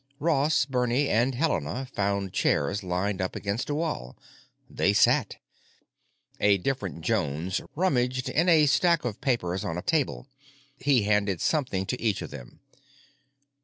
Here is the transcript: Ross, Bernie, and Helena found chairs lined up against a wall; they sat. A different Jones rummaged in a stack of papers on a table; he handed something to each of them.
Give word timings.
Ross, 0.19 0.65
Bernie, 0.65 1.07
and 1.07 1.35
Helena 1.35 1.87
found 1.93 2.33
chairs 2.33 2.81
lined 2.81 3.21
up 3.21 3.35
against 3.35 3.69
a 3.69 3.75
wall; 3.75 4.17
they 4.67 4.93
sat. 4.93 5.37
A 6.39 6.57
different 6.57 7.01
Jones 7.01 7.61
rummaged 7.75 8.27
in 8.27 8.49
a 8.49 8.65
stack 8.65 9.05
of 9.05 9.21
papers 9.21 9.63
on 9.63 9.77
a 9.77 9.83
table; 9.83 10.25
he 10.79 11.03
handed 11.03 11.39
something 11.39 11.85
to 11.85 12.01
each 12.01 12.23
of 12.23 12.31
them. 12.31 12.61